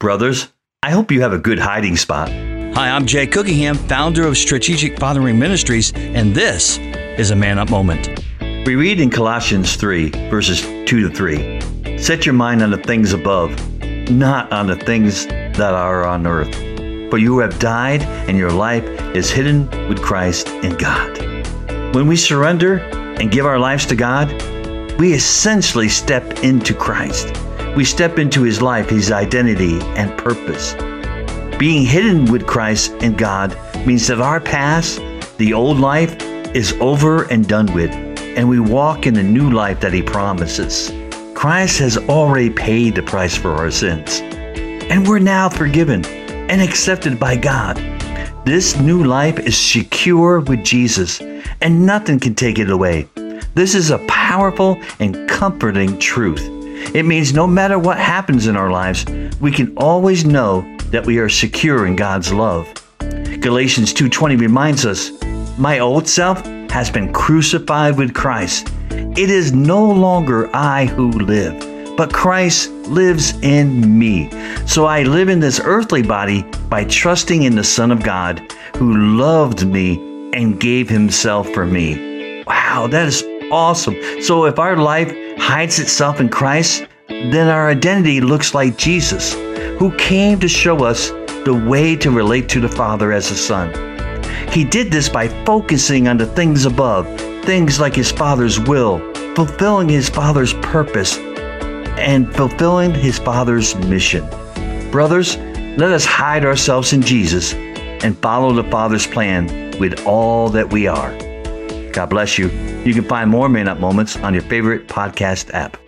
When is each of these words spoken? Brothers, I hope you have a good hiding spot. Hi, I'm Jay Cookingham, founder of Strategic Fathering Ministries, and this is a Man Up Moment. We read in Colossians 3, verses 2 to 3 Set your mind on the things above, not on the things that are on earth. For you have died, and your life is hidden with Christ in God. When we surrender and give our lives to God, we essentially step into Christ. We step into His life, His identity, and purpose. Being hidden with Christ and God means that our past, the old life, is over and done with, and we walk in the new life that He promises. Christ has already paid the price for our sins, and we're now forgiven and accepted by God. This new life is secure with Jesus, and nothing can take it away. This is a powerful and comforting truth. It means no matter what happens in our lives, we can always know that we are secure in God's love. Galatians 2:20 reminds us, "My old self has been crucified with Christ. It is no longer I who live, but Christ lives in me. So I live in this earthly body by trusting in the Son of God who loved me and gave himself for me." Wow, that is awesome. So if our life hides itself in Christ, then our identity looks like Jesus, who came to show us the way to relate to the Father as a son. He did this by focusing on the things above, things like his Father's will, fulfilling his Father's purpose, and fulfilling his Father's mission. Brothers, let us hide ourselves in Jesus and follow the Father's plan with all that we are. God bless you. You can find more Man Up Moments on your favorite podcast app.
Brothers, 0.00 0.52
I 0.84 0.90
hope 0.90 1.10
you 1.10 1.22
have 1.22 1.32
a 1.32 1.38
good 1.38 1.58
hiding 1.58 1.96
spot. 1.96 2.28
Hi, 2.28 2.88
I'm 2.88 3.04
Jay 3.04 3.26
Cookingham, 3.26 3.74
founder 3.74 4.28
of 4.28 4.38
Strategic 4.38 4.96
Fathering 4.96 5.40
Ministries, 5.40 5.92
and 5.92 6.32
this 6.32 6.78
is 7.18 7.32
a 7.32 7.36
Man 7.36 7.58
Up 7.58 7.68
Moment. 7.68 8.24
We 8.40 8.76
read 8.76 9.00
in 9.00 9.10
Colossians 9.10 9.74
3, 9.74 10.10
verses 10.30 10.60
2 10.88 11.08
to 11.08 11.10
3 11.10 11.98
Set 11.98 12.24
your 12.24 12.32
mind 12.32 12.62
on 12.62 12.70
the 12.70 12.76
things 12.76 13.12
above, 13.12 13.50
not 14.08 14.52
on 14.52 14.68
the 14.68 14.76
things 14.76 15.26
that 15.26 15.74
are 15.74 16.06
on 16.06 16.28
earth. 16.28 16.54
For 17.10 17.18
you 17.18 17.40
have 17.40 17.58
died, 17.58 18.02
and 18.02 18.38
your 18.38 18.52
life 18.52 18.84
is 19.16 19.32
hidden 19.32 19.68
with 19.88 20.00
Christ 20.00 20.46
in 20.62 20.76
God. 20.76 21.18
When 21.92 22.06
we 22.06 22.14
surrender 22.14 22.78
and 23.18 23.32
give 23.32 23.46
our 23.46 23.58
lives 23.58 23.84
to 23.86 23.96
God, 23.96 24.30
we 25.00 25.12
essentially 25.12 25.88
step 25.88 26.44
into 26.44 26.72
Christ. 26.72 27.34
We 27.76 27.84
step 27.84 28.18
into 28.18 28.42
His 28.42 28.60
life, 28.60 28.90
His 28.90 29.12
identity, 29.12 29.78
and 29.96 30.16
purpose. 30.18 30.74
Being 31.58 31.84
hidden 31.84 32.30
with 32.30 32.46
Christ 32.46 32.92
and 33.00 33.16
God 33.16 33.56
means 33.86 34.06
that 34.08 34.20
our 34.20 34.40
past, 34.40 35.00
the 35.38 35.52
old 35.52 35.78
life, 35.78 36.20
is 36.54 36.72
over 36.80 37.24
and 37.30 37.46
done 37.46 37.72
with, 37.74 37.90
and 37.92 38.48
we 38.48 38.60
walk 38.60 39.06
in 39.06 39.14
the 39.14 39.22
new 39.22 39.50
life 39.50 39.80
that 39.80 39.92
He 39.92 40.02
promises. 40.02 40.92
Christ 41.34 41.78
has 41.78 41.98
already 42.08 42.50
paid 42.50 42.94
the 42.94 43.02
price 43.02 43.36
for 43.36 43.52
our 43.52 43.70
sins, 43.70 44.20
and 44.90 45.06
we're 45.06 45.18
now 45.18 45.48
forgiven 45.48 46.04
and 46.04 46.60
accepted 46.60 47.20
by 47.20 47.36
God. 47.36 47.76
This 48.44 48.78
new 48.80 49.04
life 49.04 49.38
is 49.38 49.56
secure 49.56 50.40
with 50.40 50.64
Jesus, 50.64 51.20
and 51.60 51.84
nothing 51.84 52.18
can 52.18 52.34
take 52.34 52.58
it 52.58 52.70
away. 52.70 53.08
This 53.54 53.74
is 53.74 53.90
a 53.90 53.98
powerful 54.06 54.80
and 55.00 55.28
comforting 55.28 55.98
truth. 55.98 56.57
It 56.94 57.04
means 57.04 57.32
no 57.32 57.46
matter 57.46 57.78
what 57.78 57.98
happens 57.98 58.46
in 58.46 58.56
our 58.56 58.70
lives, 58.70 59.04
we 59.40 59.50
can 59.50 59.72
always 59.76 60.24
know 60.24 60.64
that 60.90 61.04
we 61.04 61.18
are 61.18 61.28
secure 61.28 61.86
in 61.86 61.96
God's 61.96 62.32
love. 62.32 62.66
Galatians 63.40 63.92
2:20 63.92 64.36
reminds 64.36 64.86
us, 64.86 65.12
"My 65.58 65.78
old 65.80 66.08
self 66.08 66.42
has 66.70 66.90
been 66.90 67.12
crucified 67.12 67.96
with 67.96 68.14
Christ. 68.14 68.70
It 68.90 69.30
is 69.30 69.52
no 69.52 69.84
longer 69.84 70.48
I 70.54 70.86
who 70.86 71.10
live, 71.10 71.54
but 71.96 72.12
Christ 72.12 72.70
lives 72.86 73.34
in 73.42 73.98
me. 73.98 74.30
So 74.66 74.86
I 74.86 75.02
live 75.02 75.28
in 75.28 75.40
this 75.40 75.60
earthly 75.62 76.02
body 76.02 76.44
by 76.68 76.84
trusting 76.84 77.42
in 77.42 77.56
the 77.56 77.64
Son 77.64 77.90
of 77.90 78.02
God 78.02 78.40
who 78.76 78.96
loved 79.16 79.66
me 79.66 80.00
and 80.32 80.60
gave 80.60 80.88
himself 80.88 81.48
for 81.50 81.66
me." 81.66 82.42
Wow, 82.46 82.86
that 82.90 83.08
is 83.08 83.24
awesome. 83.50 83.96
So 84.22 84.44
if 84.44 84.58
our 84.58 84.76
life 84.76 85.12
hides 85.38 85.78
itself 85.78 86.20
in 86.20 86.28
Christ, 86.28 86.86
then 87.08 87.48
our 87.48 87.68
identity 87.68 88.20
looks 88.20 88.54
like 88.54 88.76
Jesus, 88.76 89.34
who 89.78 89.94
came 89.96 90.38
to 90.40 90.48
show 90.48 90.84
us 90.84 91.10
the 91.44 91.64
way 91.68 91.96
to 91.96 92.10
relate 92.10 92.48
to 92.50 92.60
the 92.60 92.68
Father 92.68 93.12
as 93.12 93.30
a 93.30 93.36
son. 93.36 93.72
He 94.50 94.64
did 94.64 94.90
this 94.90 95.08
by 95.08 95.28
focusing 95.44 96.08
on 96.08 96.16
the 96.16 96.26
things 96.26 96.64
above, 96.64 97.06
things 97.44 97.80
like 97.80 97.94
his 97.94 98.10
Father's 98.10 98.60
will, 98.60 98.98
fulfilling 99.34 99.88
his 99.88 100.08
Father's 100.08 100.54
purpose, 100.54 101.18
and 101.98 102.34
fulfilling 102.34 102.92
his 102.92 103.18
Father's 103.18 103.74
mission. 103.76 104.28
Brothers, 104.90 105.36
let 105.78 105.92
us 105.92 106.04
hide 106.04 106.44
ourselves 106.44 106.92
in 106.92 107.02
Jesus 107.02 107.54
and 107.54 108.18
follow 108.18 108.52
the 108.52 108.68
Father's 108.70 109.06
plan 109.06 109.78
with 109.78 110.06
all 110.06 110.48
that 110.50 110.72
we 110.72 110.86
are. 110.86 111.27
God 111.98 112.10
bless 112.10 112.38
you. 112.38 112.48
You 112.84 112.94
can 112.94 113.02
find 113.02 113.28
more 113.28 113.48
Man 113.48 113.66
Up 113.66 113.80
Moments 113.80 114.16
on 114.18 114.32
your 114.32 114.44
favorite 114.44 114.86
podcast 114.86 115.52
app. 115.52 115.87